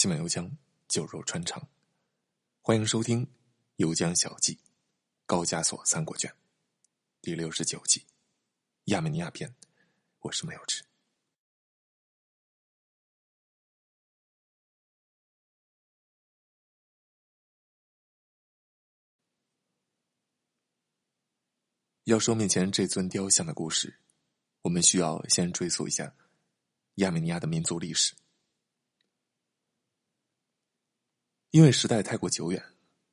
[0.00, 0.50] 西满油江
[0.88, 1.68] 酒肉穿肠，
[2.62, 3.26] 欢迎收听
[3.76, 4.54] 《油江小记》
[5.26, 6.34] 高加索三国卷
[7.20, 8.00] 第六十九集
[8.84, 9.50] 《亚美尼亚篇》，
[10.20, 10.82] 我是没有吃。
[22.04, 23.98] 要说面前这尊雕像的故事，
[24.62, 26.14] 我们需要先追溯一下
[26.94, 28.14] 亚美尼亚的民族历史。
[31.50, 32.64] 因为时代太过久远，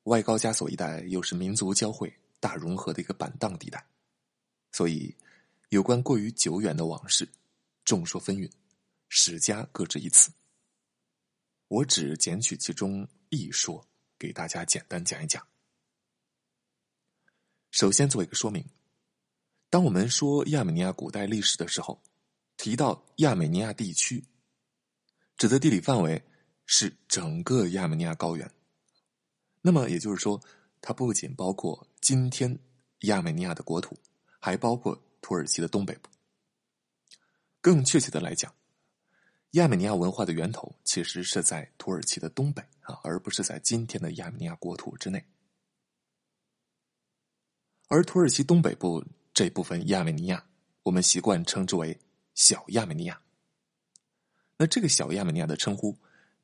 [0.03, 3.83] 外高加索一带又是民族交汇、大融合的一个板荡地带，
[4.71, 5.15] 所以
[5.69, 7.27] 有关过于久远的往事，
[7.83, 8.47] 众说纷纭，
[9.09, 10.31] 史家各执一词。
[11.67, 13.83] 我只捡取其中一说，
[14.19, 15.43] 给大家简单讲一讲。
[17.71, 18.63] 首先做一个说明：
[19.71, 21.99] 当我们说亚美尼亚古代历史的时候，
[22.55, 24.23] 提到亚美尼亚地区，
[25.37, 26.23] 指的地理范围。
[26.69, 28.51] 是整个亚美尼亚高原，
[29.61, 30.39] 那么也就是说，
[30.81, 32.59] 它不仅包括今天
[33.03, 33.97] 亚美尼亚的国土，
[34.37, 36.09] 还包括土耳其的东北部。
[37.61, 38.53] 更确切的来讲，
[39.51, 45.25] 亚美尼亚文化的源头其实是在土耳其的东北啊，而不是在今天的亚美尼亚国土之内。
[47.87, 49.01] 而土耳其东北部
[49.33, 50.45] 这部分亚美尼亚，
[50.83, 51.97] 我们习惯称之为
[52.35, 53.21] 小亚美尼亚。
[54.57, 55.97] 那这个小亚美尼亚的称呼。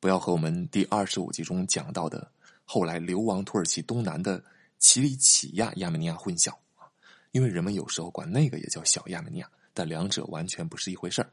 [0.04, 2.30] 不要和我们第二十五集中讲到的
[2.66, 4.44] 后来流亡土耳其东南的
[4.78, 6.92] 奇里乞亚亚美尼亚混淆啊，
[7.32, 11.31] 因为人们有时候管那个也叫小亚美尼亚，但两者完全不是一回事儿。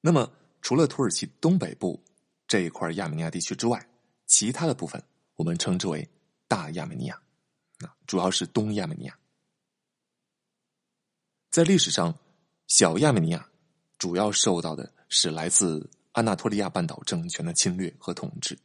[0.00, 0.28] 那么，
[0.60, 2.02] 除了土耳其东北部
[2.48, 3.88] 这一块亚美尼亚地区之外，
[4.26, 5.00] 其他的部分
[5.36, 6.04] 我们称之为
[6.48, 7.14] 大亚美尼亚，
[7.78, 9.16] 啊，主要是东亚美尼亚。
[11.52, 12.12] 在历史上，
[12.66, 13.48] 小亚美尼亚
[13.98, 14.92] 主要受到的。
[15.14, 18.58] 是来自安纳托利亚半岛政权的侵略和统治，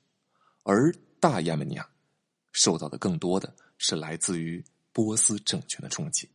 [0.64, 1.88] 而大亚美尼亚
[2.52, 6.27] 受到的更多的是来自于波斯政权的冲击。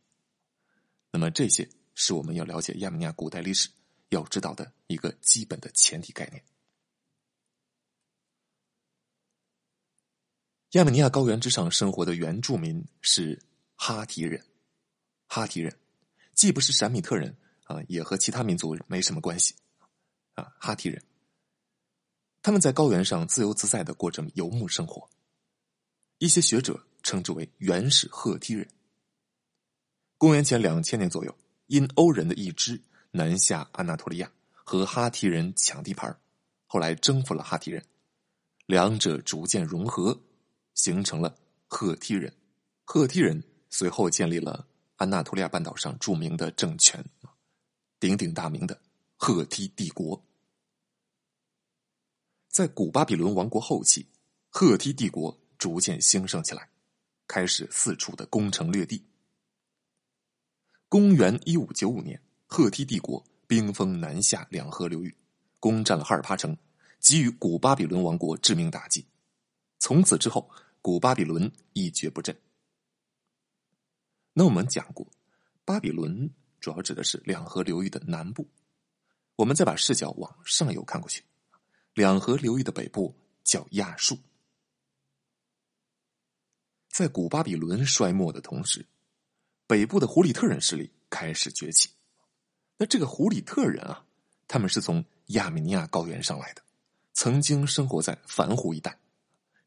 [1.11, 3.69] 那么，这些是我们要了解亚美尼亚古代历史
[4.07, 6.41] 要知道的一个基本的前提概念。
[10.71, 13.37] 亚美尼亚高原之上生活的原住民是
[13.75, 14.41] 哈提人，
[15.27, 15.77] 哈提人
[16.33, 19.53] 既不是闪米特人啊，也和其他民族没什么关系。
[20.35, 21.01] 啊，哈提人，
[22.41, 25.09] 他们在高原上自由自在的过着游牧生活。
[26.19, 28.69] 一些学者称之为原始赫梯人。
[30.17, 31.35] 公元前两千年左右，
[31.67, 32.81] 因欧人的一支
[33.11, 36.17] 南下安纳托利亚，和哈提人抢地盘
[36.65, 37.83] 后来征服了哈提人，
[38.65, 40.21] 两者逐渐融合，
[40.73, 42.33] 形成了赫梯人。
[42.83, 47.03] 赫梯人随后建立了安纳托利亚半岛上著名的政权，
[47.99, 48.79] 鼎鼎大名的。
[49.17, 50.21] 赫梯帝国
[52.49, 54.05] 在古巴比伦王国后期，
[54.49, 56.69] 赫梯帝国逐渐兴盛起来，
[57.27, 59.03] 开始四处的攻城略地。
[60.89, 65.15] 公元一五九五年，赫梯帝国兵锋南下两河流域，
[65.59, 66.55] 攻占了哈尔帕城，
[66.99, 69.05] 给予古巴比伦王国致命打击。
[69.79, 70.49] 从此之后，
[70.81, 72.37] 古巴比伦一蹶不振。
[74.33, 75.07] 那我们讲过，
[75.63, 78.47] 巴比伦主要指的是两河流域的南部。
[79.35, 81.23] 我们再把视角往上游看过去，
[81.93, 83.13] 两河流域的北部
[83.43, 84.17] 叫亚述。
[86.89, 88.85] 在古巴比伦衰没的同时，
[89.67, 91.89] 北部的胡里特人势力开始崛起。
[92.77, 94.05] 那这个胡里特人啊，
[94.47, 96.61] 他们是从亚美尼亚高原上来的，
[97.11, 98.97] 曾经生活在凡湖一带。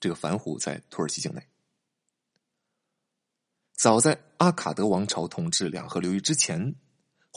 [0.00, 1.46] 这个凡湖在土耳其境内。
[3.74, 6.74] 早在阿卡德王朝统治两河流域之前。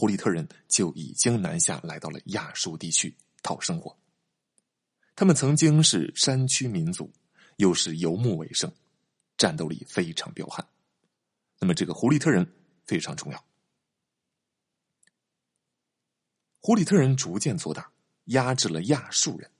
[0.01, 3.95] 胡里特人就已经南下来到了亚述地区讨生活。
[5.15, 7.13] 他们曾经是山区民族，
[7.57, 8.73] 又是游牧为生，
[9.37, 10.67] 战斗力非常彪悍。
[11.59, 12.51] 那么，这个胡里特人
[12.83, 13.45] 非常重要。
[16.59, 17.87] 胡里特人逐渐做大，
[18.23, 19.51] 压制了亚述人，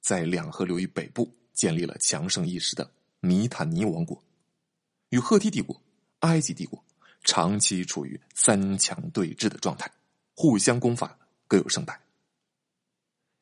[0.00, 2.90] 在两河流域北部建立了强盛一时的
[3.20, 4.24] 米坦尼王国，
[5.10, 5.78] 与赫梯帝国、
[6.20, 6.82] 埃及帝国。
[7.22, 9.90] 长期处于三强对峙的状态，
[10.34, 12.00] 互相攻伐，各有胜败。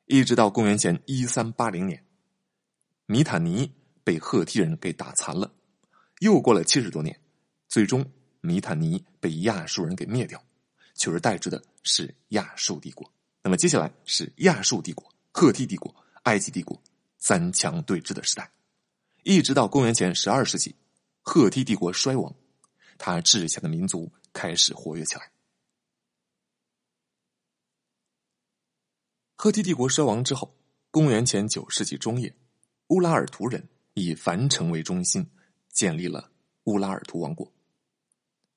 [0.06, 2.04] 一直到公元前一三八零年，
[3.06, 3.72] 米坦尼
[4.02, 5.50] 被赫梯人给打残了。
[6.18, 7.18] 又过了七十多年，
[7.68, 8.04] 最终
[8.40, 10.42] 米坦尼被亚述人给灭掉，
[10.94, 13.10] 取而代之的是亚述帝国。
[13.42, 15.94] 那么接下来是亚述帝国、赫梯帝国、
[16.24, 16.78] 埃及帝国
[17.18, 18.50] 三强对峙的时代，
[19.22, 20.74] 一直到公元前十二世纪，
[21.22, 22.34] 赫梯帝国衰亡。
[23.02, 25.32] 他治下的民族开始活跃起来。
[29.34, 30.54] 赫梯帝国衰亡之后，
[30.90, 32.36] 公元前九世纪中叶，
[32.88, 35.26] 乌拉尔图人以樊城为中心，
[35.70, 36.30] 建立了
[36.64, 37.50] 乌拉尔图王国。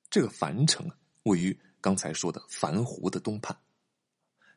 [0.09, 0.91] 这个樊城
[1.23, 3.57] 位于刚才说的樊湖的东畔。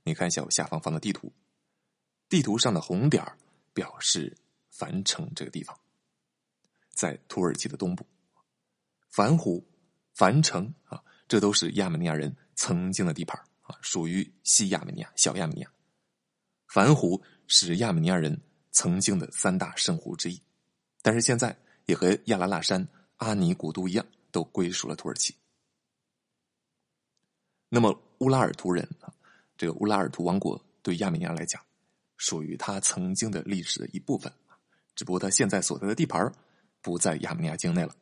[0.02, 1.32] 你看一下我下方放的地图，
[2.28, 3.38] 地图上的红点儿
[3.72, 4.36] 表示
[4.68, 5.78] 樊城这个地方，
[6.90, 8.04] 在土耳其的东部。
[9.08, 9.64] 樊湖、
[10.16, 10.98] 樊城啊，
[11.28, 15.70] 这都是亚美尼亚人曾经的地盘啊，属于西亚美尼亚、小亚美尼亚。
[16.68, 18.40] 樊湖是亚美尼亚人
[18.72, 20.40] 曾经的三大圣湖之一，
[21.02, 21.54] 但是现在
[21.84, 25.34] 也和亚拉腊山、阿尼古都一样，都归属了土耳其。
[27.68, 29.12] 那么乌拉尔图人啊，
[29.58, 31.62] 这个乌拉尔图王国对亚美尼亚来讲，
[32.16, 34.32] 属于他曾经的历史的一部分
[34.94, 36.32] 只不过他现在所在的地盘
[36.80, 37.94] 不在亚美尼亚境内了。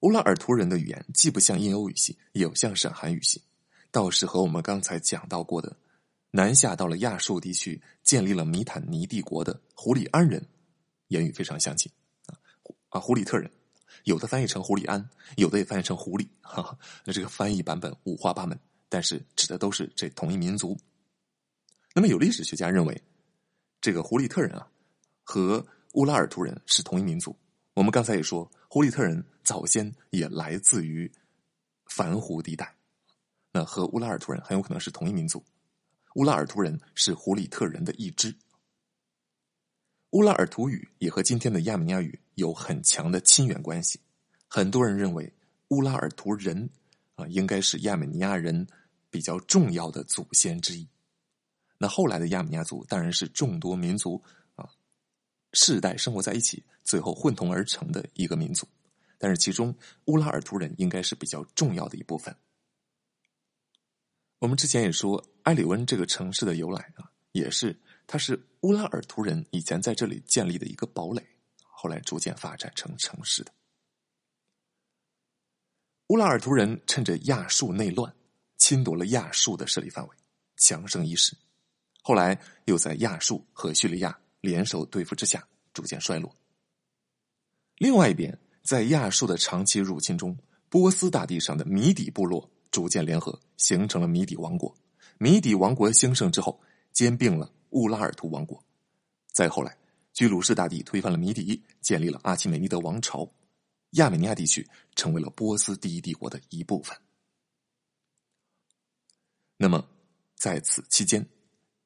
[0.00, 3.42] 乌拉尔图人的语言既不像印欧语系，也不像闪韩语系，
[3.90, 5.76] 倒是和我们刚才讲到过的。
[6.30, 10.46] 南下到了亚述地区，建立了米坦尼帝国的胡里安人，
[11.08, 11.90] 言语非常相近
[12.26, 12.36] 啊
[12.90, 13.50] 啊，胡里特人，
[14.04, 18.56] 有的翻译成胡里安，有的也翻译成狐狸，哈哈，那这个翻译版本五花八门，
[18.88, 20.78] 但是指的都是这同一民族。
[21.94, 23.02] 那么有历史学家认为，
[23.80, 24.68] 这个胡里特人啊
[25.24, 27.34] 和乌拉尔图人是同一民族。
[27.78, 31.08] 我们刚才也说，胡里特人早先也来自于
[31.86, 32.74] 凡湖地带，
[33.52, 35.40] 那和乌拉尔图人很有可能是同一民族。
[36.16, 38.34] 乌拉尔图人是胡里特人的一支。
[40.10, 44.00] 乌拉尔图语也和今天的亚美尼亚语有很强的亲缘关系。
[44.48, 45.32] 很多人认为
[45.68, 46.68] 乌拉尔图人
[47.14, 48.66] 啊，应该是亚美尼亚人
[49.08, 50.88] 比较重要的祖先之一。
[51.78, 54.20] 那后来的亚美尼亚族当然是众多民族，
[55.52, 58.66] 世代生活在一起，最后混同而成的一个民族。
[59.18, 59.74] 但是其中
[60.04, 62.34] 乌拉尔图人应该是比较重要的一部分。
[64.38, 71.26] 我们之前也说，埃里温这个城市的由来啊，也是它是乌拉尔图人以前在这里建立的一个堡垒，
[71.64, 73.52] 后来逐渐发展成城市的。
[76.08, 78.14] 乌拉尔图人趁着亚述内乱，
[78.56, 80.16] 侵夺了亚述的势力范围，
[80.56, 81.36] 强盛一时，
[82.02, 86.34] 后来又在亚述和叙利亚联手对付之下，逐渐衰落。
[87.76, 90.36] 另外一边，在亚述的长期入侵中，
[90.68, 92.50] 波斯大地上的米底部落。
[92.70, 94.76] 逐渐联合，形成了米底王国。
[95.16, 96.60] 米底王国兴盛之后，
[96.92, 98.62] 兼并了乌拉尔图王国。
[99.32, 99.74] 再后来，
[100.12, 103.26] 居鲁士大帝推翻了米底，建立了阿契美尼德王朝。
[103.92, 106.94] 亚美尼亚地区成为了波斯第一帝国的一部分。
[109.56, 109.88] 那么，
[110.36, 111.26] 在此期间，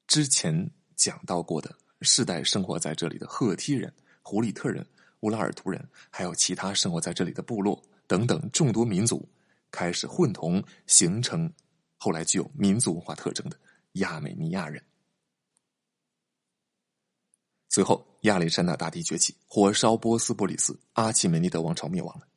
[0.09, 4.87] 之前讲到过的世代生活在这里的赫梯人、胡里特人、
[5.21, 9.29] 乌拉尔图人，还有其他生活在这里的部落等等众多民族。
[9.71, 11.51] 开始混同，形成
[11.97, 13.57] 后来具有民族文化特征的
[13.93, 14.85] 亚美尼亚人。
[17.71, 22.29] 随后，亚历山大大帝崛起，火烧波斯波利斯，阿契美尼德王朝灭亡了，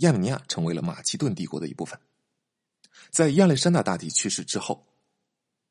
[0.00, 1.98] 亚美尼亚成为了马其顿帝国的一部分。
[3.08, 4.86] 在亚历山大大帝去世之后，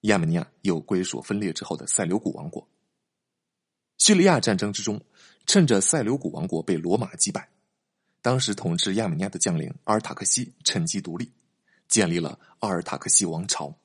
[0.02, 2.68] 亚美尼亚又归属分裂之后的塞琉古王国。
[4.00, 5.00] 叙利亚战争之中，
[5.46, 7.48] 趁着塞琉古王国被罗马击败。
[8.22, 11.32] 当时统治亚美尼亚的将领阿尔塔克西趁机独立，
[11.88, 13.78] 建立了阿尔塔克西王朝。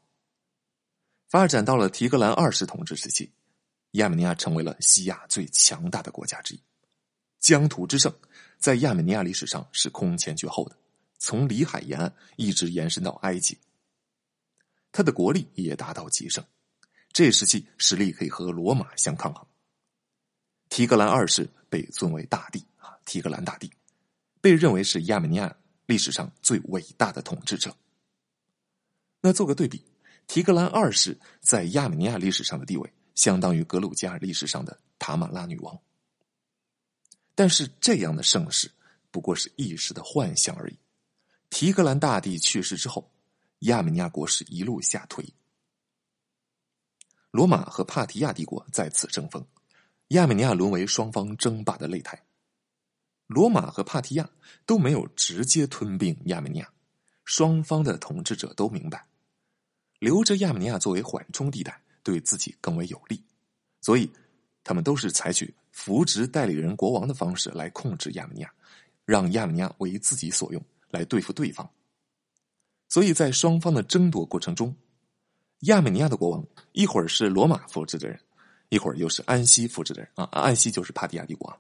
[1.29, 3.31] 发展到了提格兰二世统治时期，
[3.93, 6.61] 亚美尼亚成为了西亚最强大的国家之一，
[7.41, 8.15] 疆土之盛，
[8.59, 10.77] 在亚美尼亚历史上是空前绝后的。
[11.19, 13.59] 从里海沿岸一直延伸到埃及，
[14.93, 16.45] 他的国力也达到极盛，
[17.13, 19.45] 这时期实力可以和罗马相抗衡。
[20.69, 23.71] 提格兰二世被尊为大帝啊，提格兰大帝。
[24.41, 25.57] 被认为是亚美尼亚
[25.87, 27.75] 历史上最伟大的统治者。
[29.21, 29.83] 那做个对比，
[30.27, 35.79] 提格兰二世在亚美尼亚历史上的地位，相当于格鲁吉亚历史上的塔玛拉女王。
[37.35, 38.71] 但是这样的盛世
[39.11, 40.79] 不过是一时的幻象而已。
[41.49, 43.11] 提格兰大帝去世之后，
[43.61, 45.25] 亚美尼亚国势一路下退，
[47.31, 49.47] 罗马和帕提亚帝国再次争锋，
[50.15, 52.23] 亚美尼亚沦为双方争霸的擂台。
[53.27, 54.31] 罗马和帕提亚
[54.65, 56.71] 都没有直接吞并亚美尼亚，
[57.25, 59.05] 双方的统治者都明白，
[59.99, 63.21] 留着亚美尼亚作为缓冲地带对自己更为有利，
[63.81, 64.09] 所以
[64.63, 68.53] 他们都是采取扶植代理人国王的方式来控制亚美尼亚，
[69.05, 71.69] 让亚美尼亚为自己所用，来对付对方。
[72.89, 74.77] 所以在双方的争夺过程中，
[75.61, 78.21] 亚美尼亚的国王一会儿是罗马扶植的人，
[78.75, 81.57] 一会儿又是安息复制的人啊，安息就是帕提亚帝国。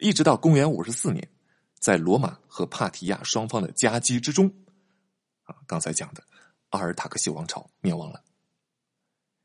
[0.00, 1.26] 一直到公元五十四年，
[1.78, 4.52] 在罗马和帕提亚双方的夹击之中，
[5.44, 6.22] 啊，刚才讲的
[6.68, 8.22] 阿尔塔克西王朝灭亡了，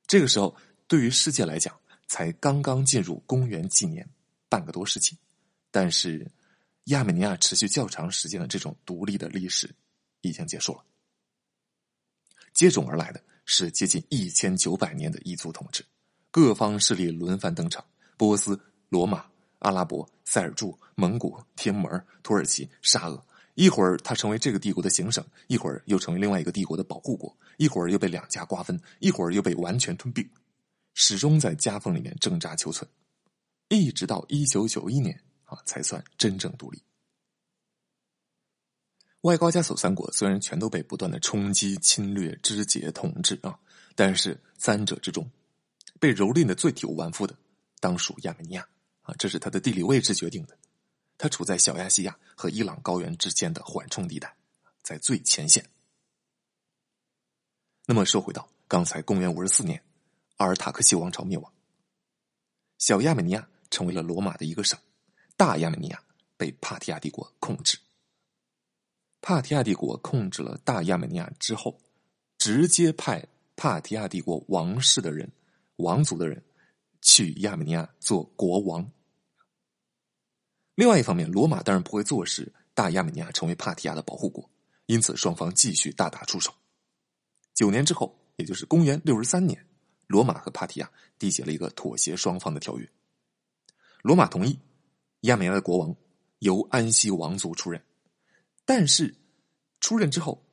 [0.06, 0.54] 这个时候，
[0.86, 1.74] 对于世界来讲，
[2.10, 4.06] 才刚刚进入公元纪年
[4.50, 5.18] 半个多世纪，
[5.72, 6.30] 但是
[6.86, 9.74] 亚美尼亚持续较长时间的这种独立的历史
[10.20, 10.84] 已经结束了。
[12.54, 15.86] 接踵而来的是接近一千九百年的异族统治，
[16.32, 17.84] 各方势力轮番登场：
[18.18, 19.26] 波斯、罗马、
[19.60, 23.24] 阿拉伯、塞尔柱、蒙古、天门、土耳其、沙俄。
[23.56, 30.30] 一会儿他成为这个帝国的行省，一会儿又成为另外一个帝国的保护国，一会儿又被两家瓜分，一会儿又被完全吞并，
[30.94, 32.88] 始终在夹缝里面挣扎求存，
[33.70, 36.80] 一直到一九九一年啊，才算真正独立。
[39.22, 43.58] 外高加索三国虽然全都被不断的冲击、侵略、肢解、统治啊，
[43.96, 45.28] 但是三者之中，
[46.00, 47.36] 被蹂躏的最体无完肤的，
[47.80, 48.68] 当属亚美尼亚
[49.02, 50.58] 啊，这是它的地理位置决定的。
[51.18, 54.36] 它处在小亚细亚和伊朗高原之间的缓冲地带，
[54.84, 55.68] 在最前线。
[57.86, 59.84] 那么说回到刚才，公元五十四年，
[60.36, 61.52] 阿尔塔克西王朝灭亡，
[62.78, 64.78] 小亚美尼亚成为了罗马的一个省，
[65.36, 66.04] 大亚美尼亚
[66.38, 67.80] 被帕提亚帝国控制。
[69.22, 71.82] 帕提亚帝国控制了大亚美尼亚之后，
[72.38, 73.26] 直接派
[73.56, 75.32] 帕提亚帝国王室的人、
[75.78, 76.44] 王族的人
[77.02, 78.92] 去亚美尼亚做国王。
[80.76, 84.48] 另外一方面，罗马当然不会坐视大亚美尼亚成为帕提亚的保护国，
[84.86, 86.54] 因此双方继续大打出手。
[87.56, 89.66] 九年之后，也就是公元六十三年，
[90.06, 92.88] 罗马和帕提亚缔结了一个妥协双方的条约。
[94.04, 94.60] 罗马同意
[95.22, 95.96] 亚美尼亚的国王
[96.40, 97.84] 由安息王族出任，
[98.64, 99.16] 但是
[99.80, 100.46] 出任之后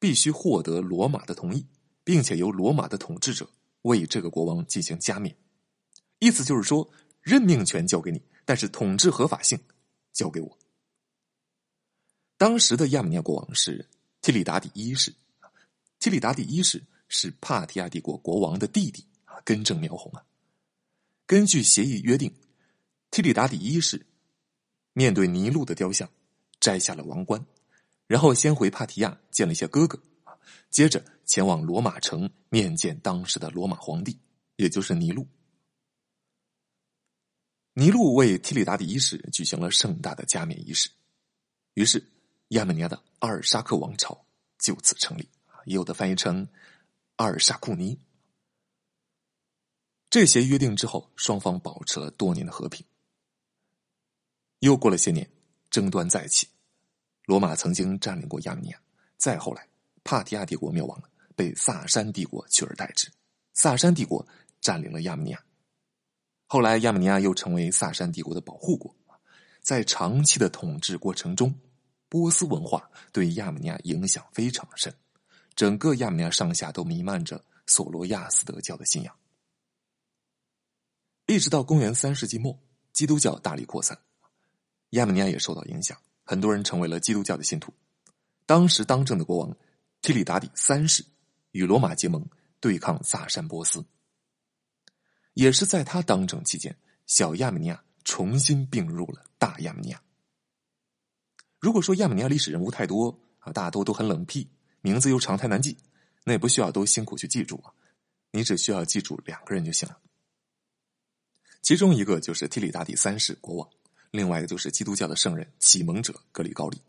[0.00, 1.64] 必须获得罗马的同意，
[2.02, 3.48] 并且由罗马的统治者
[3.82, 5.36] 为这个国王进行加冕。
[6.18, 6.90] 意思就是说，
[7.22, 8.22] 任命权交给你。
[8.46, 9.56] 但是统治合法性
[10.12, 10.58] 交给我。
[12.36, 13.86] 当时的亚美尼亚国王是
[14.22, 15.14] 提里达底一世，
[16.00, 20.24] 提里达底一世是帕提亚帝国国王的弟弟啊，根正苗红啊。
[21.26, 22.34] 根据协议约定，
[23.12, 24.04] 提里达底一世
[24.94, 26.10] 面对尼禄的雕像，
[26.58, 27.46] 摘下了王冠，
[28.08, 30.02] 然后先回帕提亚见了一下哥哥，
[30.70, 34.18] 接着前往罗马城面见当时的罗马皇帝，
[34.56, 35.28] 也就是尼禄。
[37.72, 40.90] 尼禄为提里达底一世举行了盛大的加冕仪式，
[41.74, 42.04] 于是
[42.48, 44.26] 亚美尼亚的阿尔沙克王朝
[44.58, 45.28] 就此成立，
[45.66, 46.48] 也有的翻译成
[47.14, 47.96] 阿尔沙库尼。
[50.10, 52.84] 这些约定之后，双方保持了多年的和平。
[54.58, 55.30] 又过了些年，
[55.70, 56.48] 争端再起，
[57.24, 58.82] 罗马曾经占领过亚美尼亚，
[59.16, 59.68] 再后来
[60.02, 61.08] 帕提亚帝国灭亡了，
[61.40, 63.10] 被萨珊帝国取而代之，
[63.54, 64.26] 萨珊帝国
[64.60, 65.42] 占领了亚美尼亚。
[66.46, 68.94] 后来，亚美尼亚又成为萨珊帝国的保护国。
[69.62, 71.54] 在长期的统治过程中，
[72.10, 74.94] 波斯文化对亚美尼亚影响非常深，
[75.54, 79.16] 整个亚美尼亚上下都弥漫着索罗亚斯德教的信仰。
[81.24, 82.58] 一直到公元三世纪末，
[82.92, 83.98] 基督教大力扩散，
[84.90, 87.72] 亚美尼亚也受到影响，很多人成为了基督教的信徒。
[88.44, 89.56] 当时当政的国王
[90.02, 91.02] 提里达底三世
[91.52, 92.24] 与罗马结盟，
[92.60, 93.84] 对抗萨珊波斯。
[95.34, 96.76] 也是在他当政期间，
[97.06, 100.02] 小亚美尼亚重新并入了大亚美尼亚。
[101.58, 104.48] 如果说亚美尼亚历史人物太多啊，大多都很冷僻，
[104.80, 105.76] 名字又长太难记，
[106.24, 107.72] 那也不需要都辛苦去记住啊，
[108.32, 109.98] 你只需要记住两个人就行了。
[111.62, 113.68] 其中一个就是提里达第三世国王，
[114.10, 116.80] 另外一个就是基督教的圣人启蒙者格里高利。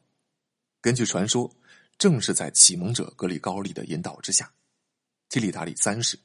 [0.80, 1.54] 根据传说，
[2.02, 4.52] 正是在启蒙者格里高利的引导之下，
[5.30, 6.18] 提里达第三世。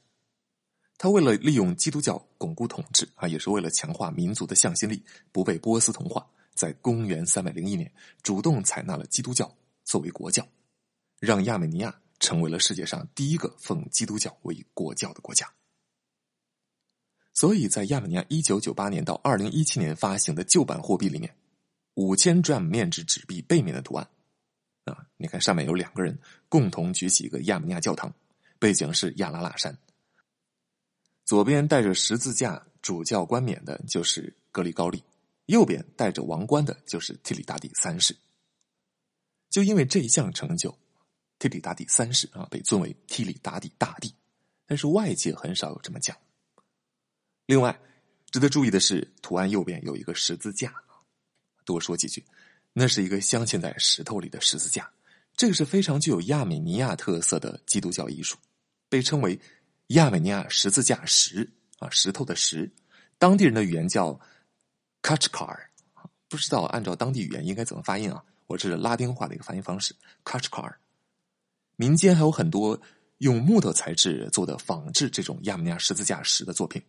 [0.97, 7.93] 他为了利用基督教巩固统治啊，也是为了强化民族的向心力，不被波斯同化，在公元三百零一年
[8.23, 10.43] 主动采纳了基督教作为国教，
[11.19, 15.47] 让亚美尼亚成为了世界上第一个奉基督教为国教的国家。
[17.35, 21.35] 所以在亚美尼亚一九九八年到二零一七年发行的旧版货币里面，
[21.93, 24.09] 五千 dram 面值纸币背面的图案
[24.87, 26.17] 啊，你看上面有两个人
[26.49, 28.13] 共同举起一个亚美尼亚教堂，
[28.59, 29.77] 背景是亚拉腊山。
[31.25, 35.03] 左边带着十字架主教冠冕的就是格里高利，
[35.47, 38.15] 右边带着王冠的就是提里达第三世。
[39.49, 40.77] 就因为这一项成就，
[41.39, 44.13] 提里达第三世啊被尊为提里达第大帝，
[44.65, 46.15] 但是外界很少有这么讲。
[47.45, 47.77] 另外，
[48.29, 50.73] 值得注意的是，图案右边有一个十字架
[51.65, 52.23] 多说几句，
[52.79, 54.87] 那是一个镶嵌在石头里的十字架，
[55.35, 58.37] 这个是非常具有亚美尼亚特色的基督教艺术，
[58.87, 59.39] 被称为。
[59.91, 62.69] 亚美尼亚十字架石啊，石头的石，
[63.17, 64.19] 当地人的语言叫
[65.01, 65.57] katchkar，
[66.27, 68.21] 不知道按照当地语言应该怎么发音啊？
[68.47, 70.73] 我这是拉丁化的一个发音方式 katchkar。
[71.77, 72.79] 民间还有很多
[73.19, 76.79] 用木头材质做的仿制这种亚美尼亚十字架石的作品，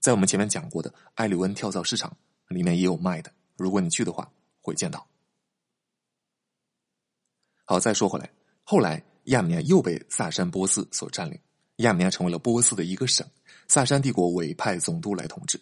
[0.00, 2.14] 在我们前面讲过的埃里温跳蚤市场
[2.48, 3.32] 里面也有卖的。
[3.56, 5.04] 如果你去的话，会见到。
[7.64, 8.30] 好，再说回来，
[8.62, 11.38] 后来亚美尼亚又被萨珊波斯所占领，
[11.76, 13.26] 亚美尼亚成为了波斯的一个省，
[13.68, 15.58] 萨珊帝国委派总督来统治。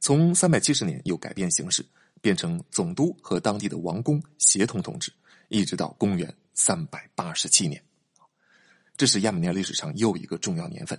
[0.00, 1.84] 从三百七十年又改变形式，
[2.22, 5.12] 变成总督和当地的王公协同统治，
[5.48, 7.82] 一直到公元三百八十七年。
[8.96, 10.98] 这是亚美尼亚历史上又一个重要年份。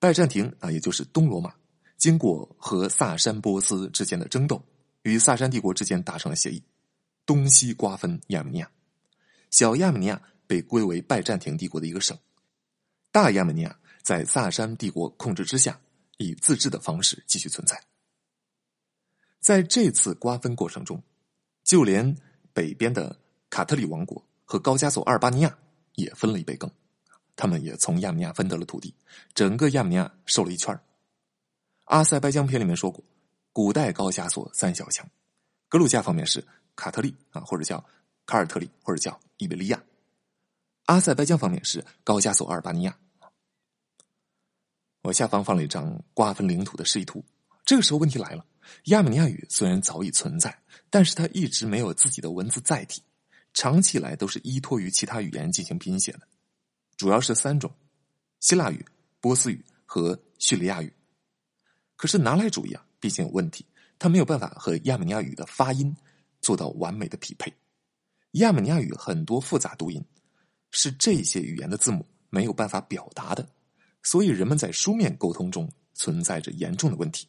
[0.00, 1.54] 拜占庭啊，也就是东罗马，
[1.96, 4.60] 经过和萨珊波斯之间的争斗，
[5.02, 6.60] 与萨珊帝国之间达成了协议，
[7.24, 8.70] 东西瓜分亚美尼亚。
[9.50, 12.16] 小亚美尼亚被归为拜占庭帝国的一个省，
[13.10, 15.80] 大亚美尼亚在萨珊帝国控制之下，
[16.16, 17.82] 以自治的方式继续存在。
[19.40, 21.02] 在这次瓜分过程中，
[21.64, 22.16] 就连
[22.52, 23.18] 北边的
[23.50, 25.58] 卡特里王国和高加索阿尔巴尼亚。
[25.94, 26.70] 也分了一杯羹，
[27.34, 28.94] 他们也从亚美尼亚分得了土地，
[29.34, 30.80] 整个亚美尼亚瘦了一圈
[31.86, 33.02] 阿塞拜疆篇里面说过，
[33.52, 35.10] 古代高加索三小强，
[35.68, 37.84] 格鲁吉亚方面是卡特利啊，或者叫
[38.28, 39.78] 卡尔特里，或者叫伊比利亚；
[40.84, 42.94] 阿塞拜疆方面是高加索阿尔巴尼亚。
[45.00, 47.24] 我下方放了一张瓜分领土的示意图。
[47.64, 48.44] 这个时候问题来了，
[48.84, 53.02] 亚美尼亚语虽然早已存在，但是它一直没有自己的文字载体。
[53.54, 56.28] 长期以来都是依托于其他语言进行拼写的，
[56.98, 57.74] 主要是三种：
[58.40, 58.84] 希腊语、
[59.20, 60.92] 波斯语和叙利亚语。
[61.96, 63.64] 可是拿来主义啊，毕竟有问题，
[63.98, 65.96] 它没有办法和亚美尼亚语的发音
[66.42, 67.50] 做到完美的匹配。
[68.32, 70.04] 亚美尼亚语很多复杂读音
[70.70, 73.48] 是这些语言的字母没有办法表达的，
[74.02, 77.26] 所以人们在书面沟通中存在着严重的问题。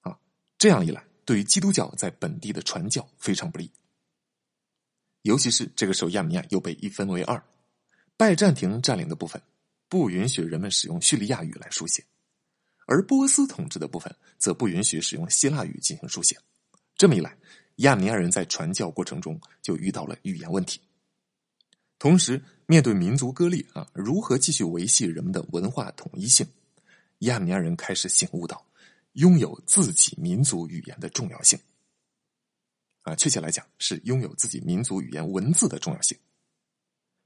[0.00, 0.18] 啊，
[0.58, 3.70] 这样一来，对于基督教在本地的传教非常不利。
[5.22, 7.42] 尤其是这个时候，亚美尼亚又被一分为二，
[8.16, 9.40] 拜占庭占领的部分
[9.88, 12.04] 不允许人们使用叙利亚语来书写，
[12.86, 16.36] 而波斯统治的部分则不允许使用希腊语进行书写。
[16.96, 17.36] 这么一来，
[17.78, 20.80] 亚美尼亚人在传教过程中就遇到了语言问题。
[21.98, 26.46] 同时，面对民族割裂啊，如何继续维系人们的文化统一性？
[27.20, 28.64] 亚美尼亚人开始醒悟到，
[29.14, 31.58] 拥有自己民族语言的重要性。
[33.02, 36.16] 啊，确切来讲是拥有自己民族语言文字的重要性。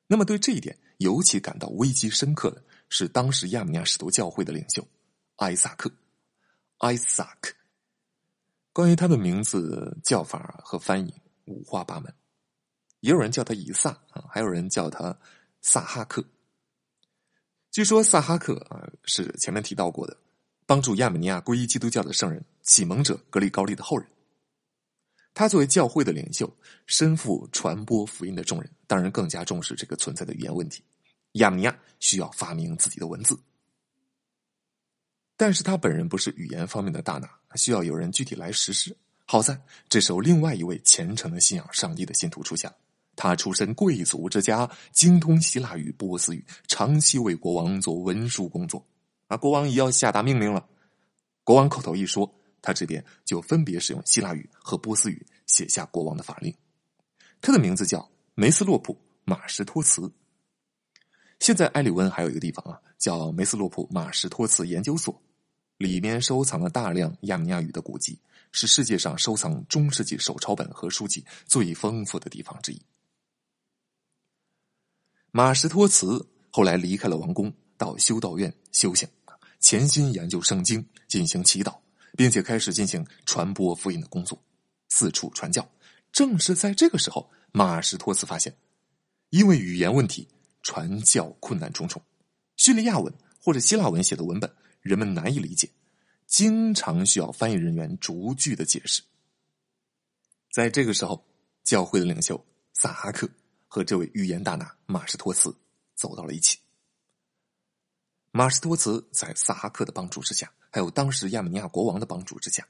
[0.06, 4.86] 那么，对这一点尤其感到危机深刻的是当时亚美尼亚使徒教会的领袖
[5.36, 5.90] 艾萨克。
[6.78, 7.54] 艾萨克，
[8.72, 11.12] 关于他的名字叫法和翻译
[11.44, 12.12] 五花八门，
[13.00, 15.16] 也有人叫他以撒啊，还有人叫他
[15.61, 16.24] 萨哈克。
[17.70, 20.16] 据说萨哈克啊是前面提到过的，
[20.64, 24.06] 帮助亚美尼亚皈依基督教的圣人启蒙者格里高利的后人。
[25.35, 26.50] 他作为教会的领袖，
[26.87, 30.82] 身负传播福音的重任，当然更加重视这个存在的语言问题。
[31.32, 33.38] 亚美尼亚需要发明自己的文字，
[35.36, 38.96] 但是他本人不是语言方面的大拿，需要有人具体来实施。
[39.24, 42.76] 好在这时候，另外一位虔诚的信仰上帝的信徒出现了。
[43.16, 48.84] 他出身贵族之家，精通希腊语、波斯语，长期为国王做文书工作。
[49.28, 50.66] 啊，国王也要下达命令了。
[51.44, 52.32] 国王口头一说。
[52.64, 56.54] 他这边就分别使用希腊语和波斯语写下国王的法令。
[57.40, 60.08] 他的名字叫梅斯洛普马什托茨。
[61.42, 65.20] 现在埃里温还有一个地方啊，叫梅斯洛普马什托茨研究所，
[65.76, 68.16] 里面收藏了大量亚美尼亚语的古籍，
[68.52, 72.81] 是世界上收藏中世纪手抄本和书籍最丰富的地方之一。
[75.33, 79.09] 马什托茨后来离开了王宫，到修道院修行，
[79.59, 81.74] 潜心研究圣经，进行祈祷。
[82.14, 84.38] 并且开始进行传播福音的工作，
[84.90, 85.66] 四处传教。
[86.12, 88.55] 正是在这个时候，马什托茨发现，
[89.31, 90.28] 因为语言问题，
[90.62, 92.01] 传教困难重重。
[92.57, 95.68] 叙利亚文或者希腊文写的文本，人们难以理解，
[96.27, 99.03] 经常需要翻译人员逐句的解释。
[100.51, 101.25] 在这个时候，
[101.64, 102.42] 教会的领袖
[102.75, 103.29] 萨哈克
[103.66, 105.55] 和这位预言大拿马什托茨
[105.94, 106.59] 走到了一起。
[108.31, 110.53] 马什托茨在萨哈克的帮助之下。
[110.75, 112.66] 还有当时亚美尼亚国王的帮助之下，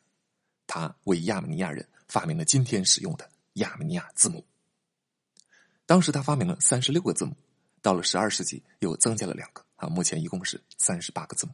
[0.67, 4.45] 他为亚美尼亚人发明了今天使用的亚美尼亚字母。
[5.87, 7.37] 当时他发明了三十六个字母，
[7.83, 11.53] 到了十二世纪又增加了两个，啊，目前一共是三十八个字母。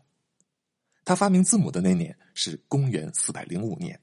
[1.04, 3.98] 他发明字母的那年是公元四百零五年，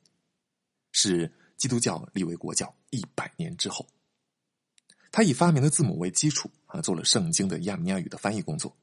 [0.92, 3.88] 是基督教立为国教一百年之后。
[5.12, 8.76] 他以发明的字母为基础，啊，做了圣经的亚美尼亚语的翻译工作，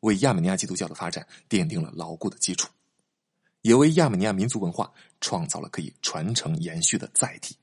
[0.00, 2.70] 为亚美尼亚基督教的发展奠定了牢固的基础。
[3.62, 4.92] 也为亚美尼亚民族文化
[5.22, 7.56] 创造了可以传承延续的载体。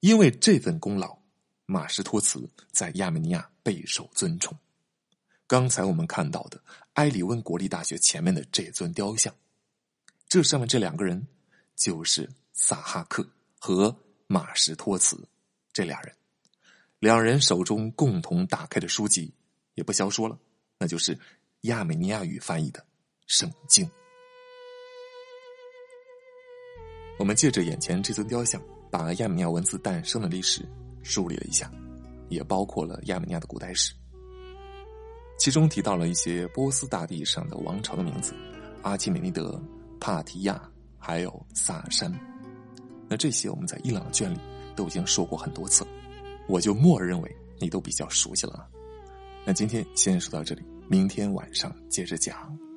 [0.00, 1.18] 因为这份功劳，
[1.66, 4.56] 马什托茨在亚美尼亚备受尊崇。
[5.46, 6.62] 刚才我们看到的
[6.94, 9.34] 埃里温国立大学前面的这尊雕像，
[10.28, 11.26] 这上面这两个人
[11.74, 13.94] 就是萨哈克和
[14.26, 15.28] 马什托茨
[15.72, 16.14] 这俩人。
[17.00, 19.32] 两人手中共同打开的书籍
[19.74, 20.38] 也不消说了，
[20.78, 21.18] 那就是
[21.62, 22.80] 亚美尼亚语翻译的
[23.26, 23.86] 《圣经》。
[27.18, 30.66] 我们借着眼前这尊雕像，把亚美尼亚文字诞生的历史
[31.02, 31.70] 梳理了一下，
[32.30, 33.92] 也包括了亚美尼亚的古代史。
[35.38, 38.34] 其中提到了一些波斯大地上的王朝的名字，
[38.82, 39.62] 阿基美尼德、
[40.00, 40.62] 帕提亚，
[40.98, 42.10] 还有萨珊。
[43.08, 44.38] 那这些我们在伊朗卷里
[44.74, 45.90] 都已经说过很多次了，
[46.48, 48.68] 我就默认为你都比较熟悉了。
[49.44, 52.69] 那今天先说到这里，明天晚上接着讲。